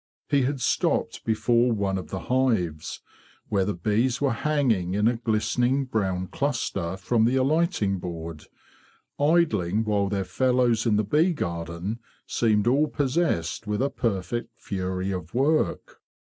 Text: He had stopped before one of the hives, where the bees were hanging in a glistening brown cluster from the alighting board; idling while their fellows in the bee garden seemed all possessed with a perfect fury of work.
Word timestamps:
He 0.29 0.41
had 0.41 0.59
stopped 0.59 1.23
before 1.25 1.71
one 1.71 1.95
of 1.99 2.09
the 2.09 2.21
hives, 2.21 3.01
where 3.49 3.65
the 3.65 3.75
bees 3.75 4.19
were 4.19 4.33
hanging 4.33 4.95
in 4.95 5.07
a 5.07 5.17
glistening 5.17 5.85
brown 5.85 6.25
cluster 6.25 6.97
from 6.97 7.23
the 7.25 7.35
alighting 7.35 7.99
board; 7.99 8.45
idling 9.19 9.83
while 9.83 10.09
their 10.09 10.25
fellows 10.25 10.87
in 10.87 10.95
the 10.95 11.03
bee 11.03 11.33
garden 11.33 11.99
seemed 12.25 12.65
all 12.65 12.87
possessed 12.87 13.67
with 13.67 13.79
a 13.83 13.91
perfect 13.91 14.59
fury 14.59 15.11
of 15.11 15.35
work. 15.35 16.01